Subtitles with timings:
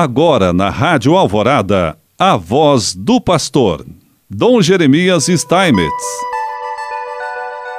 [0.00, 3.84] Agora na Rádio Alvorada, a voz do pastor,
[4.30, 6.04] Dom Jeremias Steinmetz.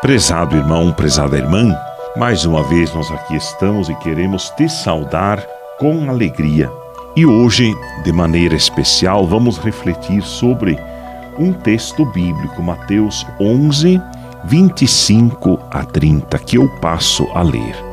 [0.00, 1.76] Prezado irmão, prezada irmã,
[2.16, 5.44] mais uma vez nós aqui estamos e queremos te saudar
[5.80, 6.70] com alegria.
[7.16, 7.74] E hoje,
[8.04, 10.78] de maneira especial, vamos refletir sobre
[11.36, 14.00] um texto bíblico, Mateus 11,
[14.44, 17.83] 25 a 30, que eu passo a ler.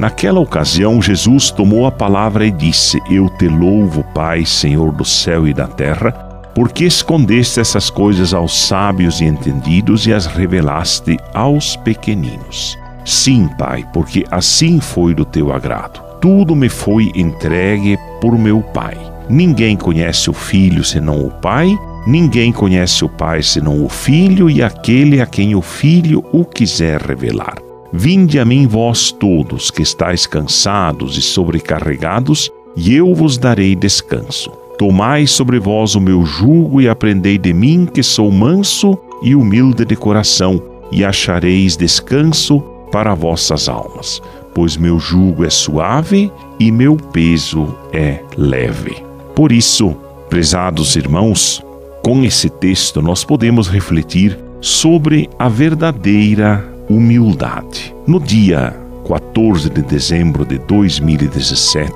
[0.00, 5.46] Naquela ocasião, Jesus tomou a palavra e disse: Eu te louvo, Pai, Senhor do céu
[5.46, 6.10] e da terra,
[6.54, 12.78] porque escondeste essas coisas aos sábios e entendidos e as revelaste aos pequeninos.
[13.04, 16.00] Sim, Pai, porque assim foi do teu agrado.
[16.18, 18.96] Tudo me foi entregue por meu Pai.
[19.28, 24.62] Ninguém conhece o Filho senão o Pai, ninguém conhece o Pai senão o Filho e
[24.62, 27.69] aquele a quem o Filho o quiser revelar.
[27.92, 34.50] Vinde a mim vós todos que estáis cansados e sobrecarregados, e eu vos darei descanso.
[34.78, 39.84] Tomai sobre vós o meu jugo e aprendei de mim, que sou manso e humilde
[39.84, 44.22] de coração, e achareis descanso para vossas almas,
[44.54, 48.96] pois meu jugo é suave e meu peso é leve.
[49.34, 49.96] Por isso,
[50.28, 51.62] prezados irmãos,
[52.02, 57.94] com esse texto nós podemos refletir sobre a verdadeira humildade.
[58.06, 61.92] No dia 14 de dezembro de 2017,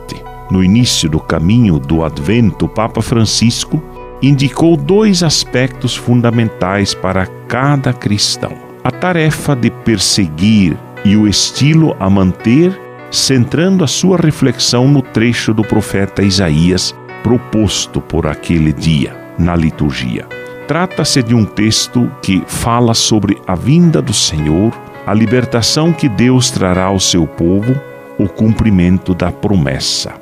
[0.51, 3.83] no início do caminho do Advento, o Papa Francisco
[4.23, 8.53] indicou dois aspectos fundamentais para cada cristão:
[8.85, 12.79] a tarefa de perseguir e o estilo a manter,
[13.11, 20.27] centrando a sua reflexão no trecho do profeta Isaías proposto por aquele dia na liturgia.
[20.67, 24.73] Trata-se de um texto que fala sobre a vinda do Senhor,
[25.07, 27.75] a libertação que Deus trará ao seu povo,
[28.19, 30.15] o cumprimento da promessa.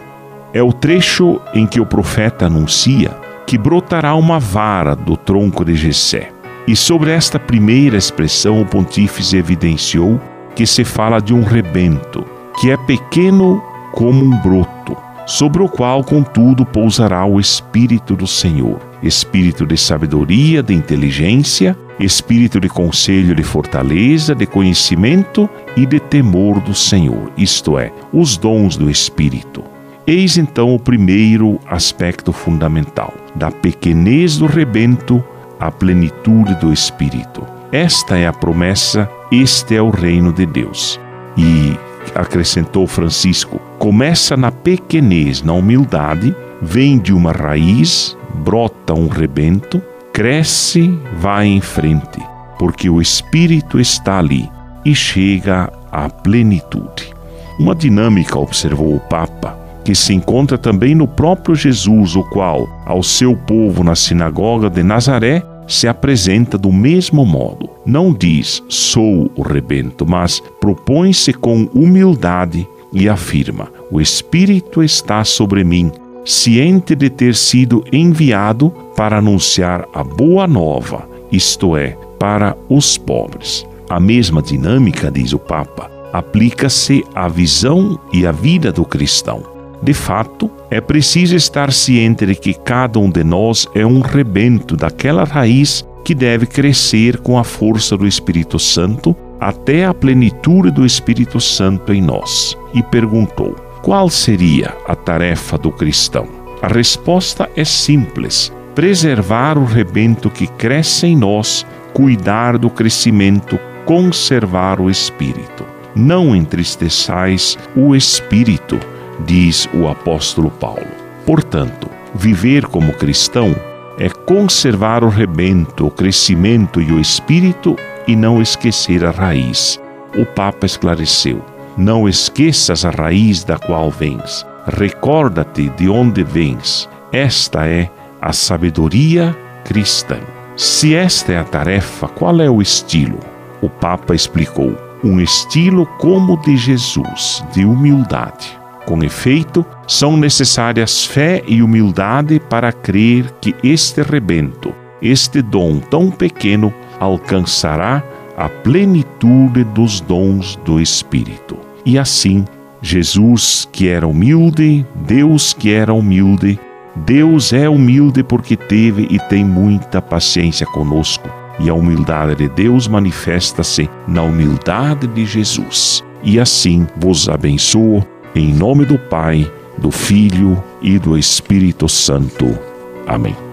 [0.52, 3.10] É o trecho em que o profeta anuncia
[3.46, 6.30] que brotará uma vara do tronco de Jessé.
[6.66, 10.20] E sobre esta primeira expressão o pontífice evidenciou
[10.54, 12.24] que se fala de um rebento,
[12.60, 13.62] que é pequeno
[13.92, 20.62] como um broto, sobre o qual, contudo, pousará o Espírito do Senhor espírito de sabedoria,
[20.62, 27.78] de inteligência, espírito de conselho, de fortaleza, de conhecimento e de temor do Senhor, isto
[27.78, 29.62] é, os dons do Espírito.
[30.06, 35.22] Eis então o primeiro aspecto fundamental: da pequenez do rebento
[35.60, 37.46] à plenitude do Espírito.
[37.70, 41.00] Esta é a promessa, este é o reino de Deus.
[41.36, 41.74] E
[42.14, 49.80] acrescentou Francisco, começa na pequenez, na humildade, vem de uma raiz, brota um rebento,
[50.12, 52.20] cresce, vai em frente,
[52.58, 54.48] porque o Espírito está ali
[54.84, 57.14] e chega à plenitude.
[57.58, 63.02] Uma dinâmica, observou o Papa, que se encontra também no próprio Jesus, o qual, ao
[63.02, 67.70] seu povo na sinagoga de Nazaré, se apresenta do mesmo modo.
[67.86, 75.64] Não diz sou o rebento, mas propõe-se com humildade e afirma: O Espírito está sobre
[75.64, 75.90] mim
[76.24, 83.66] ciente de ter sido enviado para anunciar a boa nova, isto é, para os pobres.
[83.88, 89.42] A mesma dinâmica, diz o Papa, aplica-se à visão e à vida do cristão.
[89.82, 94.76] De fato, é preciso estar ciente de que cada um de nós é um rebento
[94.76, 100.86] daquela raiz que deve crescer com a força do Espírito Santo até a plenitude do
[100.86, 102.56] Espírito Santo em nós.
[102.72, 106.28] E perguntou: qual seria a tarefa do cristão?
[106.62, 114.80] A resposta é simples: preservar o rebento que cresce em nós, cuidar do crescimento, conservar
[114.80, 115.66] o espírito.
[115.94, 118.78] Não entristeçais o espírito,
[119.26, 120.86] diz o apóstolo Paulo.
[121.26, 123.54] Portanto, viver como cristão
[123.98, 127.76] é conservar o rebento, o crescimento e o espírito
[128.06, 129.80] e não esquecer a raiz.
[130.16, 131.44] O Papa esclareceu:
[131.76, 134.46] não esqueças a raiz da qual vens.
[134.66, 136.88] Recorda-te de onde vens.
[137.12, 140.18] Esta é a sabedoria cristã.
[140.56, 143.18] Se esta é a tarefa, qual é o estilo?
[143.60, 148.58] O Papa explicou: um estilo como de Jesus, de humildade.
[148.86, 156.10] Com efeito, são necessárias fé e humildade para crer que este rebento, este dom tão
[156.10, 158.02] pequeno, alcançará
[158.36, 161.56] a plenitude dos dons do Espírito.
[161.84, 162.44] E assim,
[162.80, 166.58] Jesus, que era humilde, Deus que era humilde,
[166.94, 171.28] Deus é humilde porque teve e tem muita paciência conosco.
[171.58, 176.02] E a humildade de Deus manifesta-se na humildade de Jesus.
[176.22, 182.58] E assim vos abençoo, em nome do Pai, do Filho e do Espírito Santo.
[183.06, 183.51] Amém.